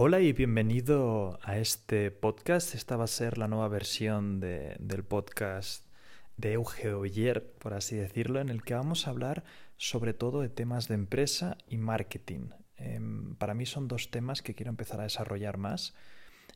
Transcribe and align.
Hola 0.00 0.20
y 0.20 0.32
bienvenido 0.32 1.40
a 1.42 1.58
este 1.58 2.12
podcast. 2.12 2.76
Esta 2.76 2.96
va 2.96 3.02
a 3.02 3.08
ser 3.08 3.36
la 3.36 3.48
nueva 3.48 3.66
versión 3.66 4.38
de, 4.38 4.76
del 4.78 5.02
podcast 5.02 5.84
de 6.36 6.52
Euge 6.52 6.94
Oyer, 6.94 7.44
por 7.58 7.74
así 7.74 7.96
decirlo, 7.96 8.38
en 8.38 8.48
el 8.48 8.62
que 8.62 8.74
vamos 8.74 9.08
a 9.08 9.10
hablar 9.10 9.42
sobre 9.76 10.14
todo 10.14 10.40
de 10.40 10.50
temas 10.50 10.86
de 10.86 10.94
empresa 10.94 11.58
y 11.66 11.78
marketing. 11.78 12.50
Em, 12.76 13.34
para 13.34 13.54
mí 13.54 13.66
son 13.66 13.88
dos 13.88 14.12
temas 14.12 14.40
que 14.40 14.54
quiero 14.54 14.70
empezar 14.70 15.00
a 15.00 15.02
desarrollar 15.02 15.56
más 15.56 15.96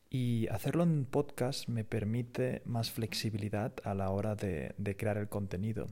y 0.08 0.46
hacerlo 0.46 0.84
en 0.84 1.04
podcast 1.04 1.68
me 1.68 1.82
permite 1.82 2.62
más 2.64 2.92
flexibilidad 2.92 3.72
a 3.82 3.94
la 3.94 4.10
hora 4.10 4.36
de, 4.36 4.72
de 4.78 4.96
crear 4.96 5.16
el 5.16 5.28
contenido. 5.28 5.88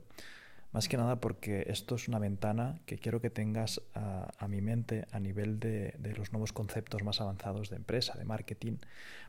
Más 0.73 0.89
que 0.89 0.97
nada 0.97 1.21
porque 1.21 1.65
esto 1.67 1.97
es 1.97 2.07
una 2.07 2.21
ventana 2.21 2.81
que 2.87 2.99
quiero 2.99 3.21
que 3.21 3.29
tengas 3.31 3.83
a, 3.95 4.47
mi 4.47 4.61
mente 4.61 5.07
a 5.11 5.19
nivel 5.19 5.59
de, 5.59 5.95
los 6.17 6.33
nuevos 6.33 6.53
conceptos 6.53 7.03
más 7.03 7.21
avanzados 7.21 7.71
de 7.71 7.77
empresa, 7.77 8.17
de 8.17 8.25
marketing. 8.25 8.77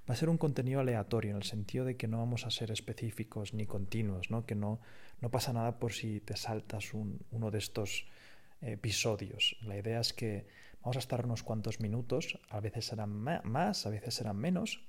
Va 0.08 0.14
a 0.14 0.18
ser 0.18 0.30
un 0.30 0.38
contenido 0.38 0.82
aleatorio 0.82 1.32
en 1.32 1.38
el 1.38 1.44
sentido 1.44 1.84
de 1.84 1.98
que 1.98 2.08
no 2.08 2.20
vamos 2.20 2.46
a 2.46 2.52
ser 2.52 2.70
específicos 2.70 3.56
ni 3.56 3.66
continuos, 3.66 4.30
¿no? 4.30 4.46
que 4.46 4.54
no, 4.54 4.82
no 5.20 5.32
pasa 5.32 5.52
nada 5.52 5.80
por 5.80 5.94
si 5.94 6.20
te 6.20 6.38
saltas 6.38 6.94
uno 6.94 7.50
de 7.50 7.58
estos 7.58 8.06
episodios. 8.62 9.58
La 9.62 9.78
idea 9.78 10.00
es 10.00 10.14
que 10.14 10.46
vamos 10.82 10.98
a 10.98 11.00
estar 11.00 11.26
unos 11.26 11.42
cuantos 11.42 11.80
minutos, 11.80 12.40
a 12.50 12.60
veces 12.60 12.86
serán 12.86 13.12
más, 13.14 13.86
a 13.88 13.90
veces 13.90 14.14
serán 14.14 14.38
menos, 14.38 14.84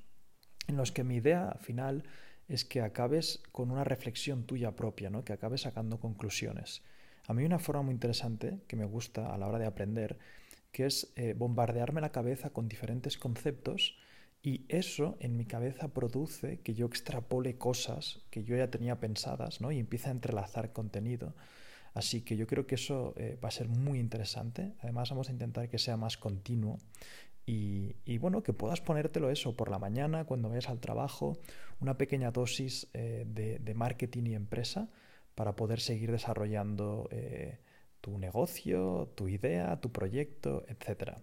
en 0.68 0.76
los 0.76 0.92
que 0.92 1.02
mi 1.02 1.16
idea 1.16 1.56
final 1.60 2.04
es 2.48 2.64
que 2.64 2.80
acabes 2.80 3.42
con 3.52 3.70
una 3.70 3.84
reflexión 3.84 4.44
tuya 4.44 4.76
propia, 4.76 5.10
¿no? 5.10 5.24
que 5.24 5.32
acabes 5.32 5.62
sacando 5.62 6.00
conclusiones. 6.00 6.82
A 7.26 7.34
mí 7.34 7.44
una 7.44 7.58
forma 7.58 7.82
muy 7.82 7.94
interesante 7.94 8.58
que 8.66 8.76
me 8.76 8.84
gusta 8.84 9.32
a 9.32 9.38
la 9.38 9.46
hora 9.46 9.58
de 9.58 9.66
aprender, 9.66 10.18
que 10.72 10.86
es 10.86 11.12
eh, 11.16 11.34
bombardearme 11.36 12.00
la 12.00 12.12
cabeza 12.12 12.50
con 12.50 12.68
diferentes 12.68 13.16
conceptos 13.16 13.96
y 14.42 14.64
eso 14.68 15.16
en 15.20 15.36
mi 15.36 15.44
cabeza 15.44 15.88
produce 15.88 16.60
que 16.60 16.74
yo 16.74 16.86
extrapole 16.86 17.58
cosas 17.58 18.20
que 18.30 18.42
yo 18.42 18.56
ya 18.56 18.70
tenía 18.70 18.98
pensadas 18.98 19.60
¿no? 19.60 19.70
y 19.70 19.78
empiece 19.78 20.08
a 20.08 20.12
entrelazar 20.12 20.72
contenido. 20.72 21.34
Así 21.94 22.22
que 22.22 22.36
yo 22.36 22.46
creo 22.46 22.66
que 22.66 22.74
eso 22.74 23.14
eh, 23.16 23.38
va 23.42 23.48
a 23.48 23.52
ser 23.52 23.68
muy 23.68 24.00
interesante. 24.00 24.72
Además 24.80 25.10
vamos 25.10 25.28
a 25.28 25.32
intentar 25.32 25.68
que 25.68 25.78
sea 25.78 25.96
más 25.96 26.16
continuo 26.16 26.78
y, 27.44 28.18
bueno, 28.18 28.42
que 28.42 28.52
puedas 28.52 28.80
ponértelo 28.80 29.30
eso 29.30 29.56
por 29.56 29.70
la 29.70 29.78
mañana, 29.78 30.24
cuando 30.24 30.48
vayas 30.48 30.68
al 30.68 30.80
trabajo, 30.80 31.38
una 31.80 31.98
pequeña 31.98 32.30
dosis 32.30 32.88
eh, 32.94 33.24
de, 33.26 33.74
marketing 33.74 34.24
y 34.26 34.34
empresa 34.34 34.88
para 35.34 35.56
poder 35.56 35.80
seguir 35.80 36.12
desarrollando 36.12 37.08
eh, 37.10 37.58
tu 38.00 38.18
negocio, 38.18 39.12
tu 39.16 39.28
idea, 39.28 39.80
tu 39.80 39.90
proyecto, 39.90 40.64
etc. 40.68 41.18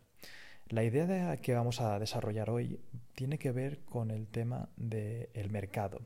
La 0.68 0.84
idea 0.84 1.38
que 1.38 1.54
vamos 1.54 1.80
a 1.80 1.98
desarrollar 2.00 2.50
hoy 2.50 2.80
tiene 3.16 3.38
que 3.38 3.52
ver 3.52 3.80
con 3.86 4.12
el 4.12 4.28
tema 4.28 4.70
del 4.76 5.50
mercado. 5.50 6.02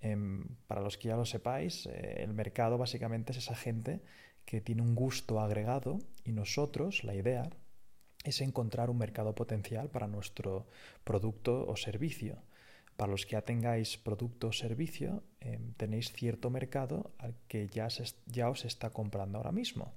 Em, 0.00 0.44
para 0.66 0.80
los 0.80 0.96
que 0.98 1.08
ya 1.08 1.16
lo 1.16 1.24
sepáis, 1.24 1.86
eh, 1.86 2.22
el 2.22 2.32
mercado 2.32 2.78
básicamente 2.78 3.32
es 3.32 3.38
esa 3.38 3.54
gente 3.54 4.00
que 4.44 4.60
tiene 4.60 4.82
un 4.82 4.94
gusto 4.94 5.40
agregado 5.40 5.98
y 6.24 6.32
nosotros, 6.32 7.04
la 7.04 7.14
idea, 7.14 7.50
es 8.26 8.40
encontrar 8.40 8.90
un 8.90 8.98
mercado 8.98 9.34
potencial 9.34 9.88
para 9.88 10.08
nuestro 10.08 10.66
producto 11.04 11.64
o 11.66 11.76
servicio. 11.76 12.42
Para 12.96 13.12
los 13.12 13.24
que 13.24 13.32
ya 13.32 13.42
tengáis 13.42 13.98
producto 13.98 14.48
o 14.48 14.52
servicio, 14.52 15.22
em, 15.40 15.72
tenéis 15.74 16.12
cierto 16.12 16.50
mercado 16.50 17.12
al 17.18 17.34
que 17.46 17.68
ya, 17.68 17.88
ya 18.26 18.50
os 18.50 18.64
está 18.64 18.90
comprando 18.90 19.38
ahora 19.38 19.52
mismo. 19.52 19.94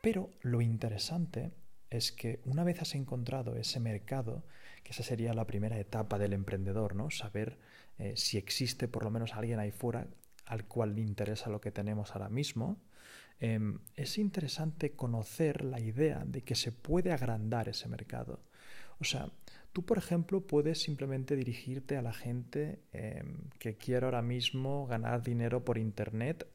Pero 0.00 0.30
lo 0.42 0.60
interesante 0.60 1.52
es 1.90 2.10
que 2.10 2.40
una 2.44 2.64
vez 2.64 2.82
has 2.82 2.94
encontrado 2.94 3.56
ese 3.56 3.78
mercado, 3.78 4.42
que 4.82 4.92
esa 4.92 5.02
sería 5.02 5.32
la 5.32 5.46
primera 5.46 5.78
etapa 5.78 6.18
del 6.18 6.32
emprendedor, 6.32 6.96
¿no? 6.96 7.10
Saber 7.10 7.58
eh, 7.98 8.14
si 8.16 8.36
existe 8.36 8.88
por 8.88 9.04
lo 9.04 9.10
menos 9.10 9.34
alguien 9.34 9.60
ahí 9.60 9.70
fuera 9.70 10.08
al 10.46 10.64
cual 10.66 10.96
le 10.96 11.02
interesa 11.02 11.50
lo 11.50 11.60
que 11.60 11.70
tenemos 11.70 12.12
ahora 12.12 12.28
mismo, 12.28 12.78
Em, 13.44 13.78
es 13.94 14.16
interesante 14.16 14.92
conocer 14.92 15.66
la 15.66 15.78
idea 15.78 16.24
de 16.24 16.40
que 16.40 16.54
se 16.54 16.72
puede 16.72 17.12
agrandar 17.12 17.68
ese 17.68 17.88
mercado. 17.88 18.40
O 19.00 19.04
sea, 19.04 19.28
tú, 19.74 19.84
por 19.84 19.98
ejemplo, 19.98 20.46
puedes 20.46 20.80
simplemente 20.80 21.36
dirigirte 21.36 21.98
a 21.98 22.00
la 22.00 22.14
gente 22.14 22.80
em, 22.94 23.50
que 23.58 23.76
quiere 23.76 24.06
ahora 24.06 24.22
mismo 24.22 24.86
ganar 24.86 25.22
dinero 25.22 25.62
por 25.62 25.76
Internet 25.76 26.46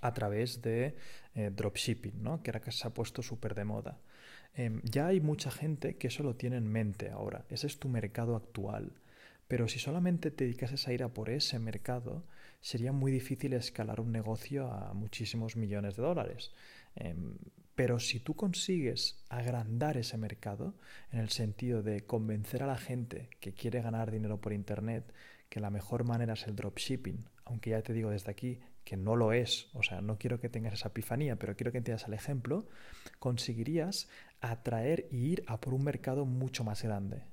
a 0.00 0.14
través 0.14 0.62
de 0.62 0.96
eh, 1.34 1.50
dropshipping, 1.54 2.22
¿no? 2.22 2.42
que 2.42 2.48
era 2.48 2.62
que 2.62 2.72
se 2.72 2.88
ha 2.88 2.94
puesto 2.94 3.20
súper 3.20 3.54
de 3.54 3.64
moda. 3.64 4.00
Em, 4.54 4.80
ya 4.82 5.08
hay 5.08 5.20
mucha 5.20 5.50
gente 5.50 5.98
que 5.98 6.06
eso 6.06 6.22
lo 6.22 6.34
tiene 6.34 6.56
en 6.56 6.66
mente 6.66 7.10
ahora. 7.10 7.44
Ese 7.50 7.66
es 7.66 7.78
tu 7.78 7.90
mercado 7.90 8.36
actual. 8.36 8.94
Pero 9.50 9.66
si 9.66 9.80
solamente 9.80 10.30
te 10.30 10.44
dedicases 10.44 10.86
a 10.86 10.92
ir 10.92 11.02
a 11.02 11.12
por 11.12 11.28
ese 11.28 11.58
mercado, 11.58 12.24
sería 12.60 12.92
muy 12.92 13.10
difícil 13.10 13.52
escalar 13.52 14.00
un 14.00 14.12
negocio 14.12 14.70
a 14.70 14.94
muchísimos 14.94 15.56
millones 15.56 15.96
de 15.96 16.04
dólares. 16.04 16.52
Em, 16.94 17.34
pero 17.74 17.98
si 17.98 18.20
tú 18.20 18.36
consigues 18.36 19.24
agrandar 19.28 19.96
ese 19.96 20.16
mercado, 20.18 20.76
en 21.10 21.18
el 21.18 21.30
sentido 21.30 21.82
de 21.82 22.06
convencer 22.06 22.62
a 22.62 22.68
la 22.68 22.76
gente 22.76 23.28
que 23.40 23.52
quiere 23.52 23.82
ganar 23.82 24.12
dinero 24.12 24.40
por 24.40 24.52
Internet, 24.52 25.12
que 25.48 25.58
la 25.58 25.70
mejor 25.70 26.04
manera 26.04 26.34
es 26.34 26.46
el 26.46 26.54
dropshipping, 26.54 27.24
aunque 27.44 27.70
ya 27.70 27.82
te 27.82 27.92
digo 27.92 28.10
desde 28.10 28.30
aquí 28.30 28.60
que 28.84 28.96
no 28.96 29.16
lo 29.16 29.32
es, 29.32 29.68
o 29.74 29.82
sea, 29.82 30.00
no 30.00 30.16
quiero 30.16 30.38
que 30.38 30.48
tengas 30.48 30.74
esa 30.74 30.90
epifanía, 30.90 31.34
pero 31.34 31.56
quiero 31.56 31.72
que 31.72 31.78
entiendas 31.78 32.06
el 32.06 32.14
ejemplo, 32.14 32.68
conseguirías 33.18 34.08
atraer 34.40 35.08
y 35.10 35.26
ir 35.32 35.42
a 35.48 35.60
por 35.60 35.74
un 35.74 35.82
mercado 35.82 36.24
mucho 36.24 36.62
más 36.62 36.84
grande. 36.84 37.24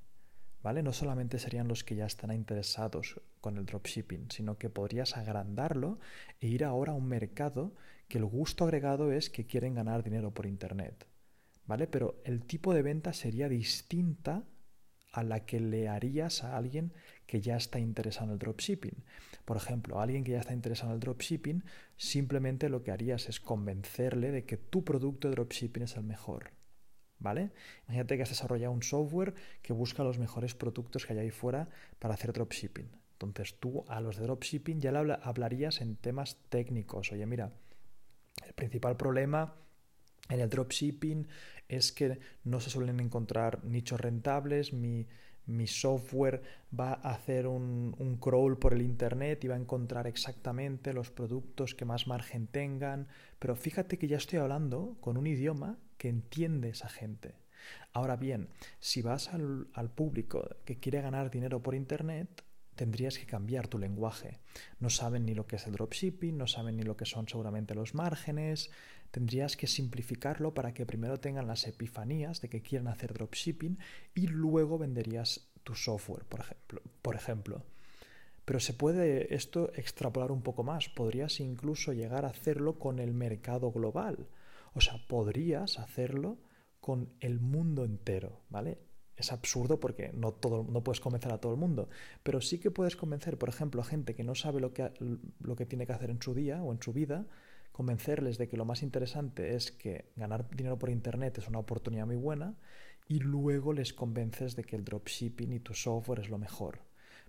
¿Vale? 0.67 0.83
No 0.83 0.91
solamente 0.91 1.39
serían 1.39 1.69
los 1.69 1.85
que 1.85 1.95
ya 1.95 2.05
están 2.05 2.33
interesados 2.33 3.21
con 3.39 3.55
el 3.55 3.65
dropshipping, 3.65 4.29
sino 4.29 4.57
que 4.57 4.69
podrías 4.69 5.15
agrandarlo 5.15 5.97
e 6.41 6.47
ir 6.47 6.65
ahora 6.65 6.91
a 6.91 6.95
un 6.95 7.07
mercado 7.07 7.73
que 8.09 8.17
el 8.17 8.25
gusto 8.25 8.65
agregado 8.65 9.13
es 9.13 9.29
que 9.29 9.45
quieren 9.45 9.75
ganar 9.75 10.03
dinero 10.03 10.33
por 10.33 10.45
internet, 10.45 11.07
¿vale? 11.67 11.87
Pero 11.87 12.21
el 12.25 12.43
tipo 12.43 12.73
de 12.73 12.81
venta 12.81 13.13
sería 13.13 13.47
distinta 13.47 14.43
a 15.13 15.23
la 15.23 15.45
que 15.45 15.61
le 15.61 15.87
harías 15.87 16.43
a 16.43 16.57
alguien 16.57 16.91
que 17.27 17.39
ya 17.39 17.55
está 17.55 17.79
interesado 17.79 18.25
en 18.25 18.33
el 18.33 18.39
dropshipping. 18.39 19.05
Por 19.45 19.55
ejemplo, 19.55 19.97
a 19.97 20.03
alguien 20.03 20.25
que 20.25 20.33
ya 20.33 20.41
está 20.41 20.51
interesado 20.51 20.91
en 20.91 20.95
el 20.95 20.99
dropshipping, 20.99 21.63
simplemente 21.95 22.67
lo 22.67 22.83
que 22.83 22.91
harías 22.91 23.29
es 23.29 23.39
convencerle 23.39 24.31
de 24.31 24.43
que 24.43 24.57
tu 24.57 24.83
producto 24.83 25.29
de 25.29 25.35
dropshipping 25.35 25.83
es 25.83 25.95
el 25.95 26.03
mejor. 26.03 26.56
¿Vale? 27.19 27.51
Imagínate 27.85 28.17
que 28.17 28.23
has 28.23 28.29
desarrollado 28.29 28.73
un 28.73 28.83
software 28.83 29.33
que 29.61 29.73
busca 29.73 30.03
los 30.03 30.19
mejores 30.19 30.53
productos 30.55 31.05
que 31.05 31.13
hay 31.13 31.19
ahí 31.19 31.31
fuera 31.31 31.69
para 31.99 32.13
hacer 32.13 32.33
dropshipping. 32.33 32.89
Entonces 33.13 33.59
tú 33.59 33.83
a 33.87 33.99
los 33.99 34.17
de 34.17 34.23
dropshipping 34.23 34.79
ya 34.79 34.91
le 34.91 35.17
hablarías 35.23 35.81
en 35.81 35.95
temas 35.95 36.37
técnicos. 36.49 37.11
Oye, 37.11 37.25
mira, 37.25 37.51
el 38.45 38.53
principal 38.53 38.95
problema 38.95 39.55
en 40.29 40.39
el 40.39 40.49
dropshipping 40.49 41.27
es 41.67 41.91
que 41.91 42.19
no 42.43 42.59
se 42.59 42.69
suelen 42.69 42.99
encontrar 42.99 43.63
nichos 43.63 43.99
rentables, 43.99 44.71
mi, 44.71 45.07
mi 45.47 45.65
software 45.65 46.43
va 46.77 46.93
a 46.93 47.11
hacer 47.11 47.47
un, 47.47 47.95
un, 47.97 48.17
crawl 48.17 48.57
por 48.57 48.73
el 48.73 48.81
Internet 48.81 49.43
y 49.43 49.47
va 49.47 49.55
a 49.55 49.59
encontrar 49.59 50.05
exactamente 50.05 50.93
los 50.93 51.09
productos 51.09 51.73
que 51.73 51.85
más 51.85 52.07
margen 52.07 52.47
tengan. 52.47 53.07
Pero 53.39 53.55
fíjate 53.55 53.97
que 53.97 54.07
ya 54.07 54.17
estoy 54.17 54.39
hablando 54.39 54.97
con 54.99 55.17
un 55.17 55.27
idioma 55.27 55.77
que 55.97 56.09
entiende 56.09 56.69
esa 56.69 56.89
gente. 56.89 57.35
Ahora 57.93 58.15
bien, 58.15 58.49
si 58.79 59.01
vas 59.01 59.29
al, 59.33 59.91
público 59.95 60.47
que 60.65 60.79
quiere 60.79 61.01
ganar 61.01 61.31
dinero 61.31 61.61
por 61.61 61.75
Internet, 61.75 62.43
tendrías 62.75 63.17
que 63.17 63.25
cambiar 63.25 63.67
tu 63.67 63.79
lenguaje. 63.79 64.39
No 64.79 64.89
saben 64.89 65.25
ni 65.25 65.33
lo 65.33 65.47
que 65.47 65.55
es 65.55 65.65
el 65.65 65.73
dropshipping, 65.73 66.37
no 66.37 66.47
saben 66.47 66.77
ni 66.77 66.83
lo 66.83 66.95
que 66.95 67.05
son 67.05 67.27
seguramente 67.27 67.73
los 67.75 67.95
márgenes. 67.95 68.69
Tendrías 69.11 69.57
que 69.57 69.67
simplificarlo 69.67 70.53
para 70.53 70.73
que 70.73 70.85
primero 70.85 71.19
tengan 71.19 71.47
las 71.47 71.65
epifanías 71.65 72.41
de 72.41 72.49
que 72.49 72.61
quieren 72.61 72.87
hacer 72.87 73.13
dropshipping 73.13 73.79
y 74.13 74.27
luego 74.27 74.77
venderías 74.77 75.49
tu 75.63 75.75
software, 75.75 76.25
por 76.25 76.41
ejemplo. 76.41 76.81
Por 77.01 77.15
ejemplo. 77.15 77.63
Pero 78.45 78.59
se 78.59 78.73
puede 78.73 79.33
esto 79.35 79.73
extrapolar 79.73 80.31
un 80.31 80.41
poco 80.41 80.63
más. 80.63 80.87
Podrías 80.87 81.39
incluso 81.39 81.91
llegar 81.91 82.23
a 82.23 82.29
hacerlo 82.29 82.79
con 82.79 82.99
el 82.99 83.13
mercado 83.13 83.71
global. 83.71 84.27
O 84.77 84.81
sea, 84.81 84.99
podrías 85.07 85.79
hacerlo 85.79 86.37
con 86.79 87.09
el 87.19 87.39
mundo 87.39 87.83
entero, 87.83 88.43
¿vale? 88.47 88.77
Es 89.15 89.31
absurdo 89.31 89.79
porque 89.79 90.11
no, 90.13 90.33
todo, 90.33 90.63
no 90.69 90.83
puedes 90.83 90.99
convencer 90.99 91.31
a 91.31 91.39
todo 91.39 91.51
el 91.51 91.57
mundo, 91.57 91.89
pero 92.21 92.41
sí 92.41 92.59
que 92.59 92.69
puedes 92.69 92.95
convencer, 92.95 93.39
por 93.39 93.49
ejemplo, 93.49 93.81
a 93.81 93.85
gente 93.85 94.13
que 94.13 94.23
no 94.23 94.35
sabe 94.35 94.61
lo 94.61 94.73
que, 94.73 94.91
lo 95.39 95.55
que 95.55 95.65
tiene 95.65 95.87
que 95.87 95.93
hacer 95.93 96.11
en 96.11 96.21
su 96.21 96.35
día 96.35 96.61
o 96.61 96.71
en 96.71 96.79
su 96.79 96.93
vida, 96.93 97.25
convencerles 97.71 98.37
de 98.37 98.47
que 98.47 98.55
lo 98.55 98.65
más 98.65 98.83
interesante 98.83 99.55
es 99.55 99.71
que 99.71 100.11
ganar 100.15 100.47
dinero 100.55 100.77
por 100.77 100.91
Internet 100.91 101.39
es 101.39 101.47
una 101.47 101.57
oportunidad 101.57 102.05
muy 102.05 102.15
buena 102.15 102.55
y 103.07 103.17
luego 103.17 103.73
les 103.73 103.93
convences 103.93 104.55
de 104.55 104.63
que 104.63 104.75
el 104.75 104.85
dropshipping 104.85 105.53
y 105.53 105.59
tu 105.59 105.73
software 105.73 106.19
es 106.19 106.29
lo 106.29 106.37
mejor. 106.37 106.81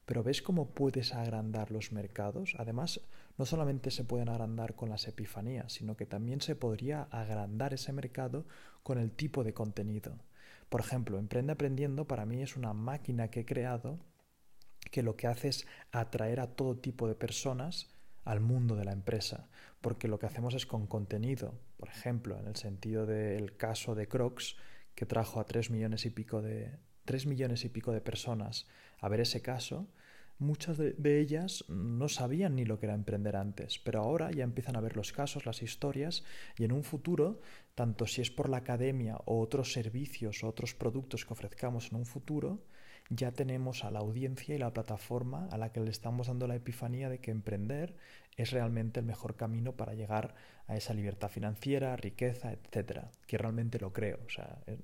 Pero 0.08 0.22
¿ves 0.22 0.40
cómo 0.40 0.70
puedes 0.70 1.12
agrandar 1.12 1.70
los 1.70 1.92
mercados? 1.92 2.54
Además, 2.56 3.02
no 3.36 3.44
solamente 3.44 3.90
se 3.90 4.04
pueden 4.04 4.30
agrandar 4.30 4.74
con 4.74 4.88
las 4.88 5.06
epifanías, 5.06 5.70
sino 5.74 5.98
que 5.98 6.06
también 6.06 6.40
se 6.40 6.56
podría 6.56 7.02
agrandar 7.10 7.74
ese 7.74 7.92
mercado 7.92 8.46
con 8.82 8.96
el 8.96 9.10
tipo 9.10 9.44
de 9.44 9.52
contenido. 9.52 10.16
Por 10.70 10.80
ejemplo, 10.80 11.18
Emprende 11.18 11.52
Aprendiendo 11.52 12.06
para 12.06 12.24
mí 12.24 12.40
es 12.40 12.56
una 12.56 12.72
máquina 12.72 13.28
que 13.28 13.40
he 13.40 13.44
creado 13.44 13.98
que 14.90 15.02
lo 15.02 15.14
que 15.14 15.26
hace 15.26 15.48
es 15.48 15.66
atraer 15.92 16.40
a 16.40 16.56
todo 16.56 16.78
tipo 16.78 17.06
de 17.06 17.14
personas 17.14 17.94
al 18.24 18.40
mundo 18.40 18.76
de 18.76 18.86
la 18.86 18.92
empresa, 18.92 19.50
porque 19.82 20.08
lo 20.08 20.18
que 20.18 20.24
hacemos 20.24 20.54
es 20.54 20.64
con 20.64 20.86
contenido, 20.86 21.52
por 21.76 21.90
ejemplo, 21.90 22.38
en 22.38 22.46
el 22.46 22.56
sentido 22.56 23.04
del 23.04 23.58
caso 23.58 23.94
de 23.94 24.08
Crocs, 24.08 24.56
que 24.94 25.04
trajo 25.04 25.38
a 25.38 25.44
tres 25.44 25.68
millones 25.68 26.06
y 26.06 26.10
pico 26.10 26.40
de 26.40 26.78
tres 27.08 27.24
millones 27.24 27.64
y 27.64 27.70
pico 27.70 27.90
de 27.92 28.02
personas 28.02 28.66
a 29.00 29.08
ver 29.08 29.20
ese 29.20 29.40
caso, 29.40 29.88
muchas 30.38 30.78
de, 30.78 31.20
ellas 31.20 31.64
no 31.68 32.08
sabían 32.08 32.56
ni 32.56 32.64
lo 32.64 32.78
que 32.78 32.86
era 32.86 32.94
emprender 32.94 33.36
antes, 33.36 33.78
pero 33.78 34.00
ahora 34.00 34.30
ya 34.30 34.44
empiezan 34.44 34.76
a 34.76 34.80
ver 34.80 34.96
los 34.96 35.12
casos, 35.12 35.46
las 35.46 35.62
historias, 35.62 36.24
y 36.56 36.64
en 36.64 36.72
un 36.72 36.84
futuro, 36.84 37.40
tanto 37.74 38.06
si 38.06 38.22
es 38.22 38.30
por 38.30 38.48
la 38.48 38.58
academia 38.58 39.16
o 39.24 39.40
otros 39.40 39.72
servicios 39.72 40.42
o 40.42 40.48
otros 40.48 40.74
productos 40.74 41.24
que 41.24 41.32
ofrezcamos 41.32 41.90
en 41.90 41.98
un 41.98 42.06
futuro, 42.06 42.62
ya 43.10 43.32
tenemos 43.32 43.84
a 43.84 43.90
la 43.90 44.00
audiencia 44.00 44.54
y 44.54 44.58
la 44.58 44.72
plataforma 44.72 45.48
a 45.50 45.56
la 45.56 45.72
que 45.72 45.80
le 45.80 45.90
estamos 45.90 46.26
dando 46.26 46.46
la 46.46 46.56
epifanía 46.56 47.08
de 47.08 47.20
que 47.20 47.30
emprender 47.30 47.96
es 48.36 48.50
realmente 48.50 49.00
el 49.00 49.06
mejor 49.06 49.34
camino 49.34 49.72
para 49.72 49.94
llegar 49.94 50.34
a 50.66 50.76
esa 50.76 50.94
libertad 50.94 51.28
financiera, 51.28 51.96
riqueza, 51.96 52.52
etcétera, 52.52 53.10
que 53.26 53.38
realmente 53.38 53.78
lo 53.80 53.92
creo. 53.92 54.18
O 54.26 54.30
sea, 54.30 54.58
eh, 54.66 54.78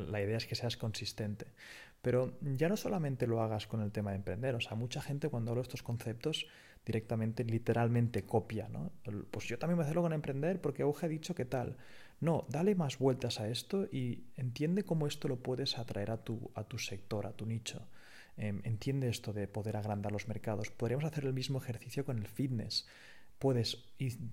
la 0.00 0.22
idea 0.22 0.36
es 0.36 0.46
que 0.46 0.54
seas 0.54 0.76
consistente. 0.76 1.46
Pero 2.04 2.36
ya 2.42 2.68
no 2.68 2.76
solamente 2.76 3.26
lo 3.26 3.40
hagas 3.40 3.66
con 3.66 3.80
el 3.80 3.90
tema 3.90 4.10
de 4.10 4.16
emprender, 4.16 4.54
o 4.54 4.60
sea, 4.60 4.76
mucha 4.76 5.00
gente 5.00 5.30
cuando 5.30 5.50
hablo 5.52 5.62
de 5.62 5.68
estos 5.68 5.82
conceptos 5.82 6.46
directamente, 6.84 7.44
literalmente 7.44 8.24
copia, 8.24 8.68
¿no? 8.68 8.92
Pues 9.30 9.46
yo 9.46 9.58
también 9.58 9.78
me 9.78 9.84
hacerlo 9.84 10.02
con 10.02 10.12
emprender 10.12 10.60
porque 10.60 10.82
Auge 10.82 11.06
ha 11.06 11.08
dicho 11.08 11.34
que 11.34 11.46
tal. 11.46 11.78
No, 12.20 12.44
dale 12.50 12.74
más 12.74 12.98
vueltas 12.98 13.40
a 13.40 13.48
esto 13.48 13.88
y 13.90 14.24
entiende 14.36 14.84
cómo 14.84 15.06
esto 15.06 15.28
lo 15.28 15.36
puedes 15.36 15.78
atraer 15.78 16.10
a 16.10 16.18
tu, 16.18 16.50
a 16.54 16.64
tu 16.64 16.76
sector, 16.76 17.26
a 17.26 17.32
tu 17.32 17.46
nicho. 17.46 17.88
Em, 18.36 18.60
entiende 18.64 19.08
esto 19.08 19.32
de 19.32 19.48
poder 19.48 19.78
agrandar 19.78 20.12
los 20.12 20.28
mercados. 20.28 20.70
Podríamos 20.70 21.06
hacer 21.06 21.24
el 21.24 21.32
mismo 21.32 21.56
ejercicio 21.56 22.04
con 22.04 22.18
el 22.18 22.28
fitness. 22.28 22.86
Puedes 23.38 23.82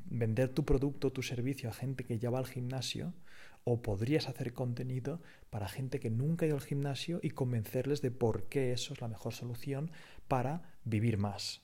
vender 0.09 0.49
tu 0.49 0.65
producto, 0.65 1.13
tu 1.13 1.23
servicio 1.23 1.69
a 1.69 1.73
gente 1.73 2.03
que 2.03 2.19
ya 2.19 2.29
va 2.29 2.39
al 2.39 2.47
gimnasio 2.47 3.13
o 3.63 3.81
podrías 3.81 4.27
hacer 4.27 4.53
contenido 4.53 5.21
para 5.49 5.67
gente 5.67 5.99
que 5.99 6.09
nunca 6.09 6.45
ha 6.45 6.47
ido 6.47 6.57
al 6.57 6.63
gimnasio 6.63 7.19
y 7.21 7.31
convencerles 7.31 8.01
de 8.01 8.11
por 8.11 8.49
qué 8.49 8.73
eso 8.73 8.93
es 8.93 9.01
la 9.01 9.07
mejor 9.07 9.33
solución 9.33 9.91
para 10.27 10.63
vivir 10.83 11.17
más 11.17 11.61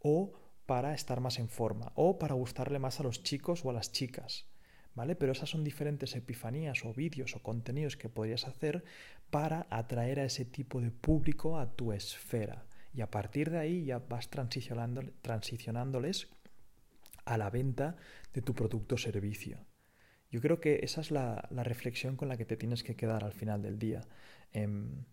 o 0.00 0.32
para 0.66 0.94
estar 0.94 1.20
más 1.20 1.38
en 1.38 1.48
forma 1.48 1.92
o 1.94 2.18
para 2.18 2.34
gustarle 2.34 2.78
más 2.78 3.00
a 3.00 3.02
los 3.02 3.22
chicos 3.22 3.64
o 3.64 3.70
a 3.70 3.74
las 3.74 3.92
chicas. 3.92 4.46
¿Vale? 4.94 5.16
Pero 5.16 5.32
esas 5.32 5.50
son 5.50 5.64
diferentes 5.64 6.14
epifanías 6.14 6.84
o 6.84 6.94
vídeos 6.94 7.34
o 7.34 7.42
contenidos 7.42 7.96
que 7.96 8.08
podrías 8.08 8.46
hacer 8.46 8.84
para 9.28 9.66
atraer 9.68 10.20
a 10.20 10.24
ese 10.24 10.44
tipo 10.44 10.80
de 10.80 10.92
público 10.92 11.58
a 11.58 11.74
tu 11.74 11.92
esfera. 11.92 12.64
Y 12.94 13.00
a 13.00 13.10
partir 13.10 13.50
de 13.50 13.58
ahí 13.58 13.86
ya 13.86 13.98
vas 13.98 14.30
transicionándoles 14.30 16.28
a 17.24 17.36
la 17.36 17.50
venta 17.50 17.96
de 18.32 18.42
tu 18.42 18.54
producto 18.54 18.94
o 18.94 18.98
servicio. 18.98 19.58
Yo 20.34 20.40
creo 20.40 20.58
que 20.60 20.80
esa 20.82 21.00
es 21.00 21.12
la, 21.12 21.46
reflexión 21.52 22.16
con 22.16 22.26
la 22.26 22.36
que 22.36 22.44
te 22.44 22.56
tienes 22.56 22.82
que 22.82 22.96
quedar 22.96 23.22
al 23.22 23.32
final 23.32 23.62
del 23.62 23.78
día. 23.78 24.00
Em, 24.52 25.04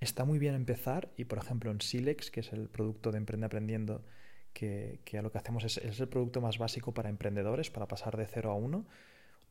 está 0.00 0.24
muy 0.24 0.38
bien 0.38 0.54
empezar 0.54 1.12
y, 1.18 1.26
por 1.26 1.36
ejemplo, 1.36 1.70
en 1.70 1.82
Silex, 1.82 2.30
que 2.30 2.40
es 2.40 2.50
el 2.54 2.70
producto 2.70 3.12
de 3.12 3.18
Emprende 3.18 3.44
Aprendiendo, 3.44 4.06
que, 4.54 5.02
lo 5.22 5.30
que 5.30 5.36
hacemos 5.36 5.64
es, 5.64 6.00
el 6.00 6.08
producto 6.08 6.40
más 6.40 6.56
básico 6.56 6.94
para 6.94 7.10
emprendedores, 7.10 7.70
para 7.70 7.88
pasar 7.88 8.16
de 8.16 8.24
cero 8.24 8.52
a 8.52 8.54
uno, 8.54 8.86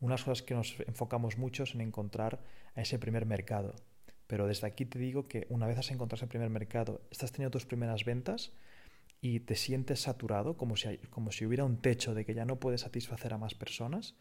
unas 0.01 0.23
cosas 0.23 0.41
que 0.41 0.55
nos 0.55 0.79
enfocamos 0.87 1.37
mucho 1.37 1.61
es 1.61 1.75
en 1.75 1.81
encontrar 1.81 2.39
a 2.73 2.81
ese 2.81 2.97
primer 2.97 3.27
mercado. 3.27 3.75
Pero 4.25 4.47
desde 4.47 4.65
aquí 4.65 4.85
te 4.85 4.97
digo 4.97 5.27
que 5.27 5.45
una 5.49 5.67
vez 5.67 5.77
has 5.77 5.91
encontrado 5.91 6.23
ese 6.23 6.27
primer 6.27 6.49
mercado, 6.49 7.03
estás 7.11 7.31
teniendo 7.31 7.51
tus 7.51 7.67
primeras 7.67 8.03
ventas 8.03 8.51
y 9.21 9.41
te 9.41 9.55
sientes 9.55 10.01
saturado, 10.01 10.57
como 10.57 10.75
si, 10.75 10.97
como 11.11 11.31
si 11.31 11.45
hubiera 11.45 11.65
un 11.65 11.77
techo 11.77 12.15
de 12.15 12.25
que 12.25 12.33
ya 12.33 12.45
no 12.45 12.59
puedes 12.59 12.81
satisfacer 12.81 13.31
a 13.31 13.37
más 13.37 13.53
personas, 13.53 14.15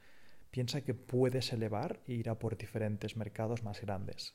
piensa 0.50 0.82
que 0.82 0.94
puedes 0.94 1.52
elevar 1.52 2.00
e 2.06 2.14
ir 2.14 2.28
a 2.28 2.38
por 2.38 2.56
diferentes 2.56 3.16
mercados 3.16 3.62
más 3.62 3.80
grandes. 3.80 4.34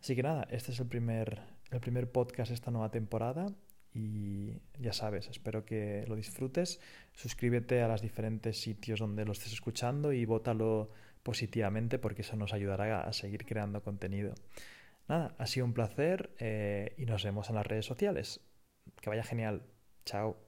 Así 0.00 0.14
que 0.14 0.22
nada, 0.22 0.46
este 0.50 0.72
es 0.72 0.80
el 0.80 0.86
primer, 0.86 1.40
el 1.70 1.80
primer 1.80 2.10
podcast 2.10 2.50
de 2.50 2.54
esta 2.54 2.70
nueva 2.70 2.90
temporada 2.90 3.46
y 3.94 4.52
ya 4.78 4.92
sabes, 4.92 5.28
espero 5.28 5.64
que 5.64 6.04
lo 6.06 6.14
disfrutes. 6.16 6.80
Suscríbete 7.14 7.82
a 7.82 7.88
los 7.88 8.02
diferentes 8.02 8.60
sitios 8.60 9.00
donde 9.00 9.24
lo 9.24 9.32
estés 9.32 9.52
escuchando 9.52 10.12
y 10.12 10.24
vótalo 10.24 10.90
positivamente 11.22 11.98
porque 11.98 12.22
eso 12.22 12.36
nos 12.36 12.52
ayudará 12.52 13.02
a 13.02 13.12
seguir 13.12 13.44
creando 13.44 13.82
contenido. 13.82 14.34
Nada, 15.08 15.34
ha 15.38 15.46
sido 15.46 15.66
un 15.66 15.72
placer 15.72 16.30
eh, 16.38 16.94
y 16.98 17.06
nos 17.06 17.24
vemos 17.24 17.48
en 17.48 17.56
las 17.56 17.66
redes 17.66 17.86
sociales. 17.86 18.40
Que 19.00 19.10
vaya 19.10 19.24
genial. 19.24 19.62
Chao. 20.04 20.47